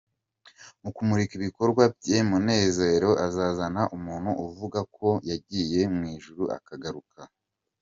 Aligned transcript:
Mu 0.81 0.89
kumurika 0.95 1.33
ibikorwa 1.39 1.83
bye 1.95 2.19
munezero 2.29 3.09
azazana 3.25 3.81
umuntu 3.95 4.29
uvuga 4.45 4.79
ko 4.95 5.07
yagiye 5.29 5.81
mu 5.95 6.03
Ijuru 6.15 6.43
akagaruka 6.57 7.19